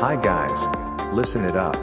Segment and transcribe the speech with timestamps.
[0.00, 0.62] Hi guys.
[1.12, 1.74] Listen it up.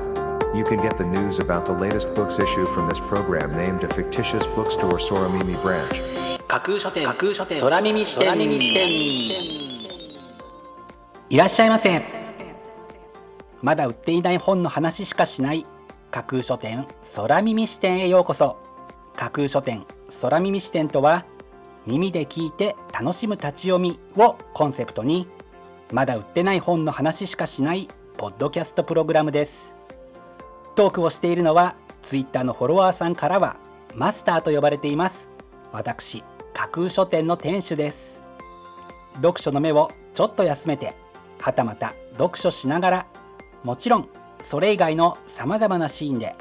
[0.56, 3.94] You can get the news about the latest books issue from this program named a
[3.94, 6.40] fictitious bookstore Soramimi branch.
[6.48, 8.40] 架空書店架空書店空耳視点
[11.30, 12.02] いらっしゃいませ
[13.62, 15.66] まだ売っていない本の話しかしない
[16.10, 16.88] 架空書店
[17.18, 18.58] 空耳視点へようこそ
[19.18, 19.86] 架空書店
[20.22, 21.26] 空耳視点とは
[21.86, 25.28] 耳で聞いて楽しむ立ち読みをコンセプトに
[25.92, 29.74] まだ売ってない本の話しかしないポッドキャストプログラムです。
[30.76, 33.58] トークをしているのはツイッターのフォロワーさんからは
[33.94, 35.28] マスターと呼ばれています。
[35.74, 36.24] 私
[36.54, 38.22] 架空書店の店主です。
[39.16, 40.94] 読書の目をちょっと休めて
[41.40, 43.06] はたまた読書しながら
[43.64, 44.10] もちろん
[44.42, 46.36] それ以外のさまざまなシーンで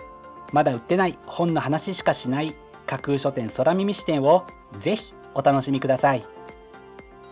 [0.52, 2.54] まだ売ってない本の話しかしない
[2.86, 4.44] 架空書店空耳視点を
[4.78, 6.24] ぜひお楽しみください。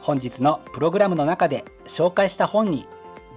[0.00, 2.86] 本日のプログラムの中で紹介した本に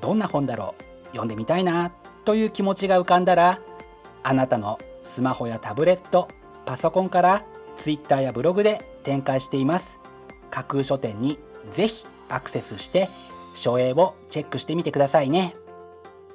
[0.02, 1.92] どんな本だろう読んでみたいな
[2.26, 3.60] という気持ちが浮かんだら
[4.24, 6.28] あなたのスマホやタブレット
[6.66, 7.44] パソコンから
[7.78, 10.00] Twitter やブログで展開しています。
[10.50, 11.38] 架空書店に
[11.72, 13.08] ぜひアクセスして
[13.56, 15.54] 書影をチェックしてみてくださいね。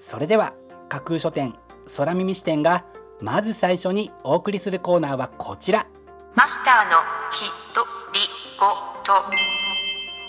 [0.01, 0.55] それでは
[0.89, 1.55] 架空書店
[1.97, 2.85] 空耳視点が
[3.21, 5.87] まず最初にお送りするコーナーはこちら。
[6.35, 6.97] マスターの
[7.33, 7.85] ひと
[8.15, 8.21] り
[8.59, 8.67] ご
[9.05, 9.13] と。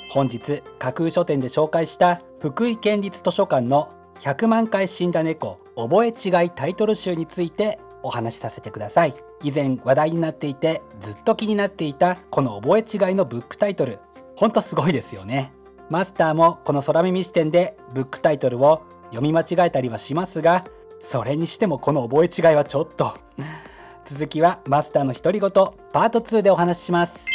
[0.09, 3.89] 本日架空書店で紹介した福井県立図書館の
[4.21, 9.13] 100万回死んだ猫覚え違いタイトル集についてお話しさせてください。
[9.43, 13.99] 以前話題になっていてずっと気になっていたこの覚え違いのブックタイトル
[14.35, 15.51] ほんとすごいですよね。
[15.89, 20.65] マスターもこの空耳視点でブックタイトルを読み間違えたりはしますが
[21.01, 23.13] それにしてもこの覚え違いはちょっと。
[24.05, 27.25] 続きはマスターの独り言パート2でお話しします。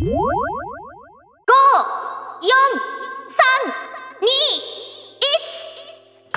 [0.00, 0.10] 5
[2.42, 2.95] 4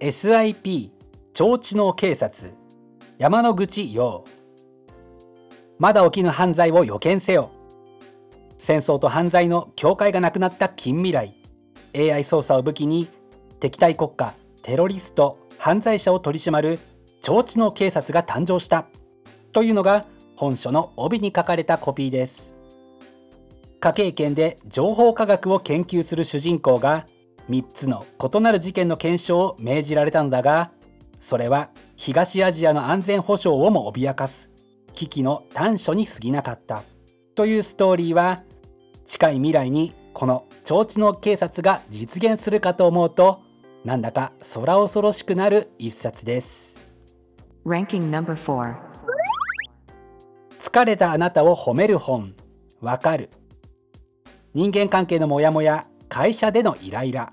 [0.00, 0.92] SIP
[1.32, 2.52] 超知能警察。
[3.18, 4.22] 山野口洋。
[5.80, 7.50] まだ起きぬ犯罪を予見せよ。
[8.58, 11.34] 戦争と犯罪の境界がなくなった近未来。
[11.96, 13.08] AI 操作を武器に
[13.58, 16.78] 敵対国家テロリスト犯罪者を取り締まる
[17.20, 18.86] 超知能警察が誕生した。
[19.52, 20.06] というのが
[20.36, 22.54] 本書の帯に書かれたコピーです。
[23.80, 27.04] 科警研で情報科学を研究する主人公が
[27.48, 28.04] 3つの
[28.34, 30.70] 異なる事件の検証を命じられたのだが
[31.20, 34.50] それは東アジアの安全保障をも脅かす
[34.94, 36.82] 危機の短所に過ぎなかった。
[37.34, 38.38] というストーリーは
[39.04, 43.40] 近い未来にこの超知能警察が実現するかと思うと
[43.84, 46.90] なんだか空恐ろしくなる一冊です。
[47.64, 48.74] Ranking number 4
[50.58, 52.34] 疲れたあなたを褒める本。
[52.80, 53.30] わかる。
[54.52, 57.32] 人間関係のモヤモヤ会社でのイライラ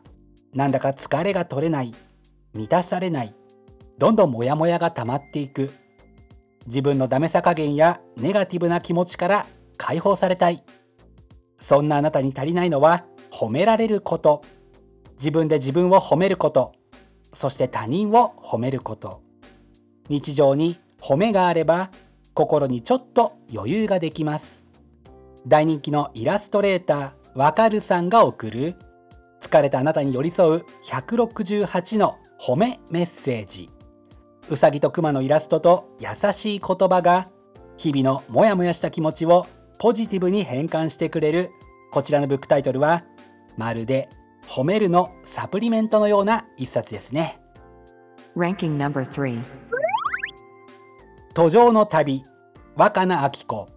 [0.56, 1.94] なんだか疲れが取れない
[2.54, 3.36] 満たされない
[3.98, 5.72] どんどんモヤモヤが溜まっていく。
[6.66, 9.46] 自分のダメさ加減やネガティブな気持ちから
[9.78, 10.64] 解放されたい。
[11.58, 14.42] そんなあなたに足りないのは褒められること。
[15.14, 16.74] 自分で自分を褒めること。
[17.34, 19.22] そして他人を褒めること。
[20.10, 21.90] 日常に褒めがあれば
[22.34, 24.68] 心にちょっと余裕ができます。
[25.48, 28.76] 大人気のイラストレーターわかるさんが送る
[29.46, 33.70] 疲れたあなたに寄り添う168の褒めメッセージ。
[34.50, 37.28] うさぎとクマのイラストと優しい言葉が
[37.78, 39.46] 日々のモヤモヤした気持ちを
[39.80, 41.52] ポジティブに変換してくれる。
[41.92, 43.04] こちらのブックタイトルは
[43.58, 44.10] まるで
[44.48, 47.40] 褒めるのサプリメントのような一冊ですね。
[48.36, 49.44] Ranking number 3
[51.34, 52.24] 途上の旅
[52.76, 53.70] 若菜明子。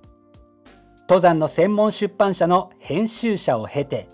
[1.02, 4.08] 登山の専門出版社の編集者を経て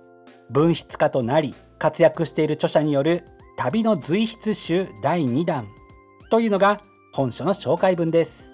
[0.55, 3.25] 文筆家となり活躍している著者による
[3.57, 5.67] 旅の随筆集第2弾
[6.31, 6.81] というのが
[7.13, 8.53] 本書の紹介文です。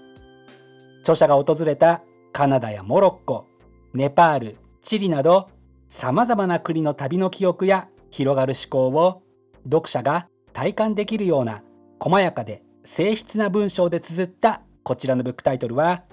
[1.02, 2.02] 著者が訪れた
[2.32, 3.46] カナダやモロッコ
[3.92, 5.50] ネパールチリなど
[5.88, 9.22] さまざまな国の旅の記憶や広がる思考を
[9.64, 11.62] 読者が体感できるような
[11.98, 16.04] 細やかで静筆な文章で綴ったこちらのブックタイトルは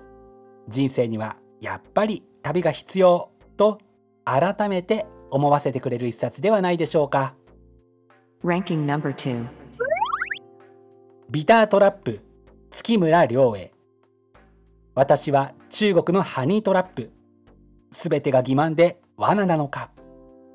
[0.68, 3.80] 人生にはやっぱり旅が必要と
[4.25, 7.36] 改めて思わせてくれる一冊ではないでしょうか。
[8.44, 9.48] Ranking number 2.
[11.30, 12.22] ビタートラップ
[12.70, 13.74] 月村良へ
[14.96, 17.12] 私は中国のハニートラップ。
[17.92, 19.92] すべてが欺瞞で罠なのか。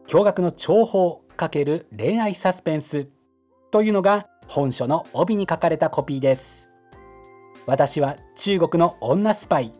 [0.09, 3.07] 驚愕の情報×恋愛サスペンス。
[3.71, 6.71] というのが本書の帯に書かれたコピーです。
[7.67, 9.73] 私は中国の女スパイ。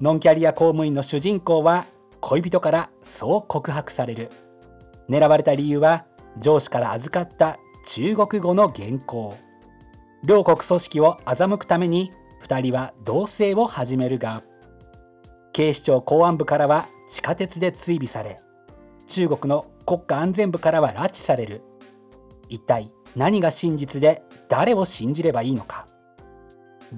[0.00, 1.84] ノンキャリア公務員の主人公は
[2.20, 4.30] 恋人からそう告白される。
[5.08, 6.06] 狙われた理由は
[6.38, 9.36] 上司から預かった中国語の原稿。
[10.24, 12.10] 両国組織を欺くために
[12.42, 14.42] 2人は同棲を始めるが
[15.52, 18.36] 警視庁公安部からは地下鉄で追尾され
[19.06, 21.62] 中国の国家安全部からは拉致される。
[22.48, 25.86] 一体何が真実で誰を信じればいいのか。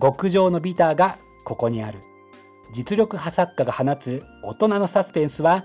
[0.01, 2.01] 極上のビターがここにある。
[2.73, 5.65] 実力派作家が放つ大人のサスペンスは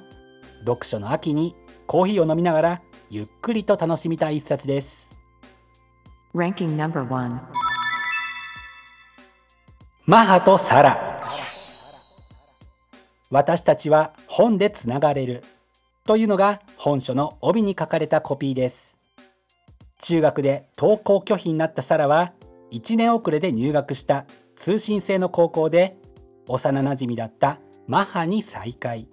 [0.59, 1.55] 読書の秋に
[1.85, 5.11] コーヒーを飲みながらゆっくりと楽しみたい一冊です。
[6.33, 7.39] Ranking number 1.
[10.05, 11.19] マハとサラ。
[13.29, 15.43] 私たちは本でつながれる。
[16.05, 18.99] というのが本書の帯に書かれたコピーです。
[19.99, 22.33] 中学で登校拒否になったサラは
[22.71, 24.25] 1年遅れで入学した
[24.55, 25.97] 通信制の高校で
[26.47, 29.07] 幼なじみだったマハに再会。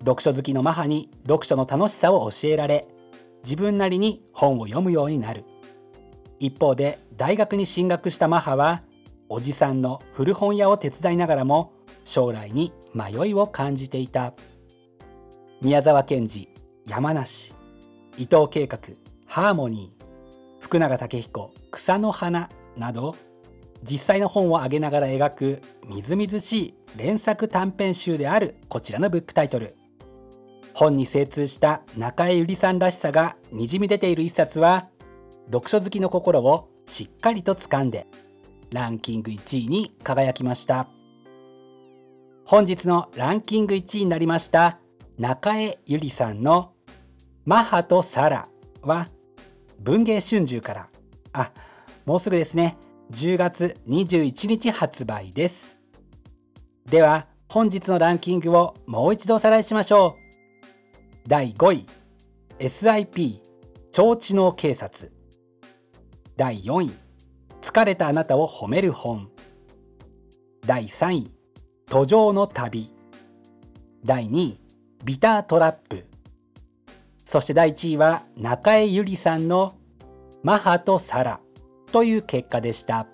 [0.00, 2.86] 読書好きのマハに読書の楽しさを教えられ
[3.42, 5.44] 自分なりに本を読むようになる。
[6.38, 8.82] 一方で大学に進学したマハは
[9.28, 11.72] おじさんの古本屋を手伝いながらも
[12.04, 14.34] 将来に迷いを感じていた。
[15.62, 16.48] 宮沢賢治
[16.86, 17.54] 山梨。
[18.16, 18.78] 伊藤計画
[19.26, 20.04] ハーモニー。
[20.60, 23.14] 福永武彦草の花など
[23.84, 29.76] 実際の本を挙げながら描くみずみずしい連作短編集であるこちらのブックタイトル。
[30.72, 34.88] 本に精通した中江ゆりさんらしさがにじみ出ている一冊は
[35.46, 38.06] 読書好きの心をしっかりと掴んで
[38.72, 40.88] ランキング1位に輝きました。
[42.46, 44.78] 本日のランキング1位になりました
[45.18, 46.72] 中江ゆりさんの
[47.44, 48.48] 「マッハとサラ」
[48.82, 49.08] は
[49.78, 50.88] 文芸春秋から。
[51.34, 51.52] あ
[52.06, 52.76] もうすぐですね。
[53.14, 55.78] 10月21日発売です。
[56.84, 61.28] では本日のランキングをもう一度おさらいしましょう。
[61.28, 61.86] 第5位
[62.58, 63.38] SIP
[63.92, 65.12] 超知能警察。
[66.36, 66.90] 第4位
[67.62, 69.30] 疲れたあなたを褒める本。
[70.66, 71.30] 第3位
[71.86, 72.90] 途上の旅。
[74.04, 74.58] 第2位
[75.04, 76.04] ビタートラップ。
[77.24, 79.72] そして第1位は中江ゆりさんの
[80.42, 81.43] マハとサラ。
[81.94, 83.06] という結果でした。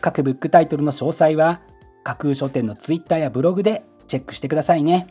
[0.00, 1.60] 各ブックタイトルの詳細は
[2.04, 5.08] 架空書店のツイッターやブログでチェックしてくださいね。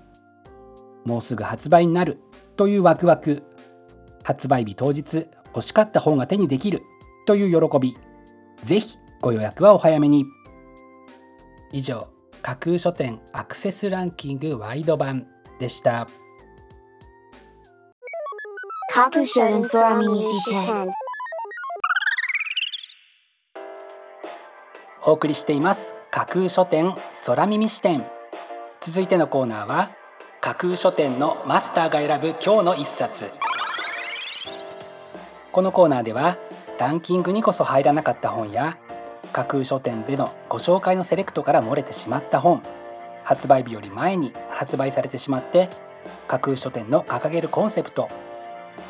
[1.06, 2.18] もうすぐ発売になる
[2.56, 3.44] というワクワク。
[4.24, 6.82] 発売日当日欲しかった本が手にできる
[7.28, 7.98] という喜び。
[8.64, 10.26] ぜひご予約はお早めに。
[11.74, 12.08] 以上
[12.42, 15.28] 架空書店アクセスランキングワイド版
[15.60, 16.08] でした。
[18.94, 20.90] 架空書店空耳視点
[25.10, 25.96] お送りしています。
[26.12, 26.94] 架空書店
[27.26, 28.06] 空耳視点。
[28.80, 29.90] 続いてのコーナーは
[30.40, 33.32] 架空書店のマスターが選ぶ今日の一冊。
[35.52, 36.38] このコーナーでは
[36.78, 38.78] ランキングにこそ入らなかった本や
[39.34, 42.62] 架空書店でのご紹介のセレクトから漏れてしまった本
[43.24, 45.70] 発売日より前に発売されてしまって
[46.28, 48.10] 架空書店の掲げるコンセプト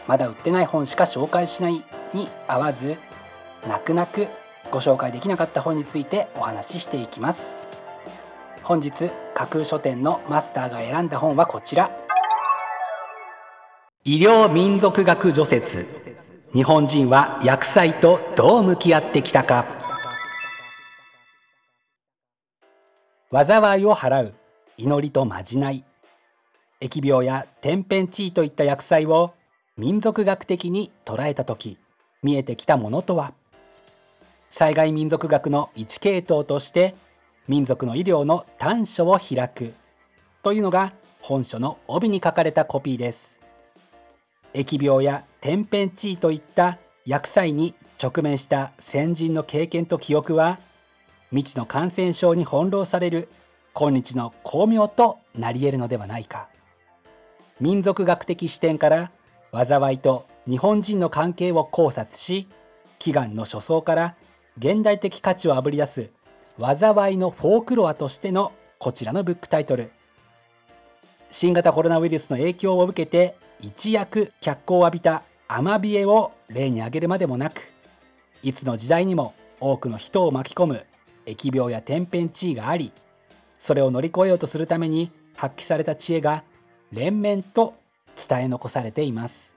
[0.05, 1.81] まだ売ってない本しか紹介しない
[2.13, 2.97] に合わず
[3.69, 4.27] 泣く泣く
[4.71, 7.49] ご紹介できなかった本についてお話ししていきます。
[8.63, 11.89] 本日架空書店のマスターが選んだ本はこちら。
[14.05, 15.87] 医療民族学除説。
[16.53, 19.65] 日本人は薬剤とどう向き合ってきたか。
[23.31, 24.33] 災いを払う。
[24.77, 25.83] 祈りとまじない。
[26.81, 29.33] 疫病や天変地異といった薬剤を
[29.77, 31.77] 民族学的に捉えた時
[32.23, 33.33] 見えてきたものとは。
[34.49, 36.95] 災害民族学の一系統として
[37.47, 39.73] 民族の医療の短所を開く
[40.41, 40.91] というのが
[41.21, 43.39] 本書の帯に書かれたコピーです。
[44.53, 50.59] 疫病や天変地異といった薬剤に直面した先人の経験と記憶は
[51.29, 53.29] 未知の感染症に翻弄される
[53.73, 56.49] 今日の巧妙となり得るのではないか。
[57.59, 59.11] 民族学的視点から
[59.51, 62.47] 災いと日本人の関係を考察し
[62.97, 64.15] 祈願の初相から
[64.57, 66.09] 現代的価値をあぶり出す
[66.59, 69.91] 災いのフォークロアとしてのこちらのブックタイトル。
[71.29, 77.71] 新型コロナウイルスの影響を受けて一躍脚光を浴びたアマビエを例に挙げるまでもなく
[78.41, 80.85] いつの時代にも多くの人を巻き込む
[81.25, 82.91] 疫病や天変地異があり
[83.59, 86.43] それを乗り越えようとするために発揮された知恵が
[86.91, 87.75] 連綿と
[88.27, 89.55] 伝え残されています。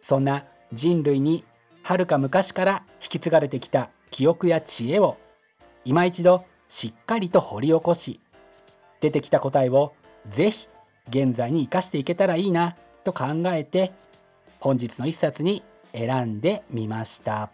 [0.00, 1.44] そんな人類に
[1.84, 5.18] はるか昔から引き継がれてきた記憶や知恵を
[5.84, 8.20] 今一度しっかりと掘り起こし
[9.02, 9.92] 出てきた答えを
[10.26, 10.66] ぜひ
[11.10, 12.74] 現在に生かしていけたらいいな
[13.04, 13.92] と考えて
[14.60, 15.62] 本日の一冊に
[15.92, 17.50] 選んでみました。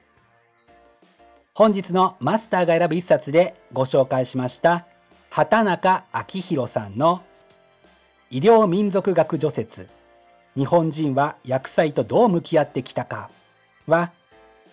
[1.52, 4.86] 本日のマスターが選ぶ一冊でご紹介しました
[5.28, 7.22] 畑中昭弘さんの
[8.30, 9.88] 医療民族学除説。
[10.56, 13.28] 日本人は薬剤とどう向き合ってきたか
[13.88, 14.12] は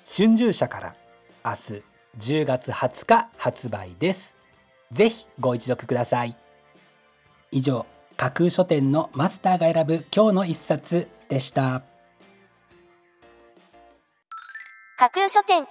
[0.10, 0.96] 春秋社から
[1.44, 1.84] 明日
[2.18, 4.36] 10月20日発売です。
[4.90, 6.38] ぜひご一読ください。
[7.52, 7.86] 以上
[8.16, 11.84] 架空書店のマスターが選ぶ今日の一冊でした。
[14.98, 15.68] 架空書店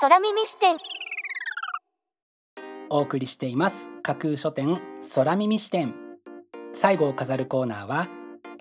[0.00, 0.78] 空耳視点。
[2.88, 3.90] お送りしています。
[4.02, 4.80] 架空書店
[5.14, 5.94] 空耳視点。
[6.72, 8.08] 最後を飾るコーナーは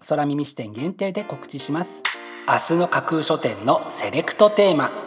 [0.05, 2.03] 空耳視点限定で告知します。
[2.45, 5.02] 明日の架空書店のセレクトテーマ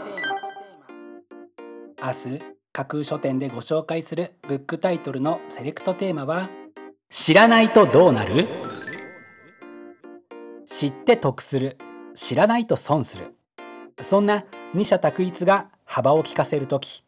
[2.06, 6.48] 明日架空書店でご紹介するブックタイトルのセレクトテーマは
[7.10, 8.46] 知らないとどうなる？
[10.64, 11.78] 知って得する。
[12.14, 13.34] 知らないと損する。
[14.00, 17.02] そんな二者択一が幅を利かせる時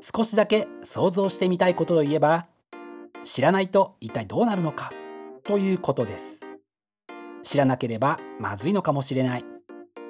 [0.00, 2.48] 少しだけ想像してみたいことといえば
[3.22, 4.90] 知らないと一体どうなるのか？
[5.44, 6.40] ということです。
[7.44, 9.44] 知らなければまずいのかもしれない。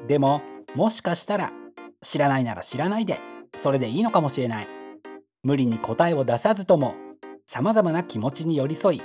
[0.09, 0.41] でも
[0.75, 1.53] もしかしたら
[2.01, 3.21] 知らないなら知らないで
[3.57, 4.69] それでいいのかもしれない。
[5.43, 6.95] 無理に答えを出さずとも
[7.47, 9.03] さまざまな気持ちに寄り添い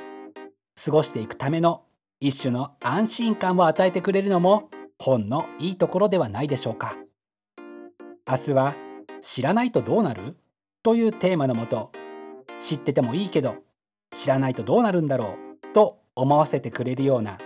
[0.84, 1.84] 過ごしていくための
[2.20, 6.96] 一種の安心感を与えてくれるのも本のいいところではないでしょうか。
[8.30, 8.76] 明日は
[9.20, 10.36] 知らないとどうなる？
[10.84, 11.92] というテーマのもと
[12.58, 13.56] 知っててもいいけど
[14.12, 15.38] 知らないとどうなるんだろ
[15.70, 15.74] う？
[15.74, 17.38] と思わせてくれるような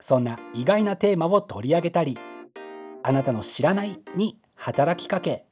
[0.00, 2.16] そんな意外なテーマを取り上げたり
[3.02, 5.46] あなたの知らないに働きかけ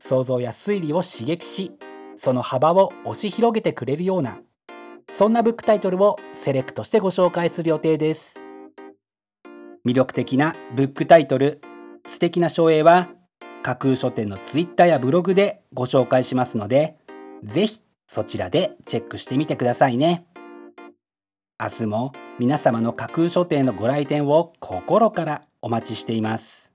[0.00, 1.72] 想像や推理を刺激し
[2.16, 4.40] その幅を押し広げてくれるような
[5.08, 8.40] そんなブックタイトルをセレクトしてご紹介する予定です。
[9.84, 11.60] 魅力的なブックタイトル
[12.06, 13.08] 素敵な書影は
[13.62, 16.96] 架空書店のツイッターやブログでご紹介しますので
[17.42, 20.26] ぜひそちらでチェックしてみてくださいね。
[21.62, 26.72] 明日も皆様の架空書店のご来店を心からお待ちしています。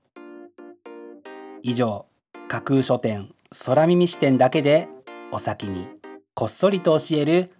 [1.62, 2.05] 以上
[2.48, 3.28] 架空書店
[3.64, 4.88] 空耳視点だけで
[5.32, 5.88] お先に
[6.34, 7.50] こっそりと教える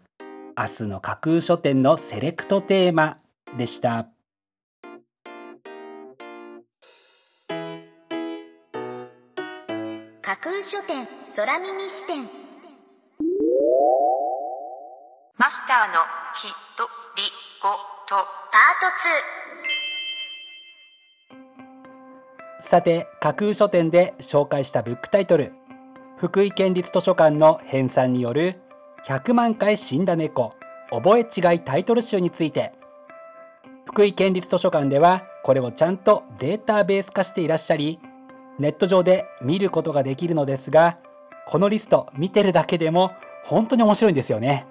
[0.57, 3.19] 明日の架空書店のセレクトテーマ
[3.59, 4.09] でした。
[10.23, 12.29] 架空書店空耳視点。
[15.37, 15.95] マスターの
[16.35, 17.23] きとり
[17.61, 17.71] ご
[18.07, 18.15] と。
[18.53, 18.87] パート
[22.59, 25.53] さて架空書店で紹介したブックタイトル。
[26.17, 28.61] 福井県立図書館の編纂による
[29.07, 30.55] 100万回死んだ猫
[30.91, 32.73] 覚え違いタイトル集について。
[33.85, 38.01] 福井県立図書館ではこれをちゃんとデータベース化していらっしゃり
[38.59, 40.99] ネット上で見ることができるのですが
[41.47, 43.13] このリスト見てるだけでも
[43.45, 44.67] 本当に面白いんですよね。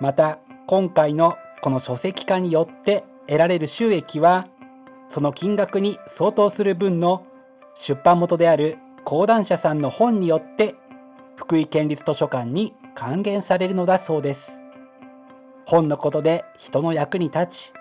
[0.00, 4.46] また今回のこの書籍化によって得られる収益は
[5.10, 7.26] その金額に相当する分の
[7.74, 10.76] 出版元である講談社さんの本によって
[11.34, 14.62] 福井県立図書館に還元されるのだそうです
[15.66, 17.72] 本のことで人の役に立ち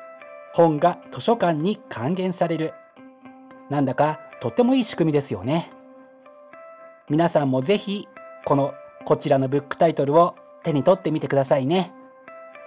[0.56, 2.74] 本が図書館に還元される
[3.70, 5.72] なんだかとってもいい仕組みですよね
[7.12, 8.08] 皆さんもぜひ
[8.44, 8.74] この
[9.06, 10.34] こちらのブックタイトルを
[10.64, 11.94] 手に取ってみてくださいね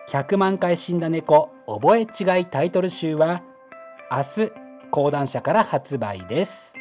[0.09, 3.43] 100万回死んだ猫覚え違いタイトル集は
[4.15, 4.53] 明日
[4.91, 6.75] 講談社から発売です。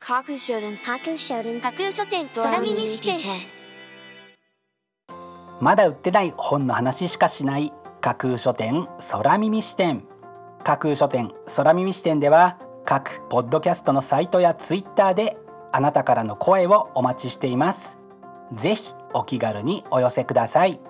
[0.00, 3.16] 架空書店架空書店架空書店空耳視点
[5.60, 7.72] まだ売ってない本の話しかしない。
[8.00, 10.02] 架空書店空耳視点
[10.64, 15.36] 架空書店空耳視点では各ポッドキャストのサイトやツイッターで
[15.70, 17.98] あなたからの声をお待ちしています。
[18.52, 20.80] ぜひお気軽にお寄せください。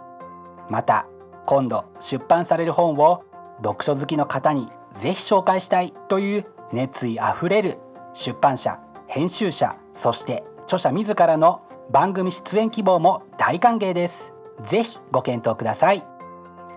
[0.70, 1.06] また
[1.44, 3.22] 今度出版される本を
[3.58, 7.78] 読書好きの方にぜひ紹介したいという熱意あふれる
[8.14, 14.32] 出版社編集者そして著者自らの番組出演希望も大歓迎です。
[14.64, 16.04] ぜひご検討ください。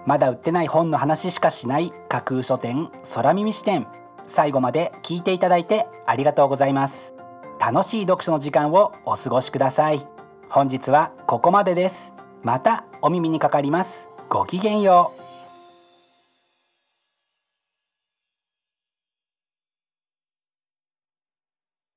[0.05, 3.87] まだ売ってない本の話しかしない架空書店空耳視点。
[4.27, 7.13] 最後まで聞いていただいてありがとうございます。
[7.59, 10.05] 楽しい読書の時間をお過ごしください。
[10.49, 12.13] 本日はここまでです。
[12.43, 14.07] またお耳にかかります。
[14.29, 15.18] ごきげんよう。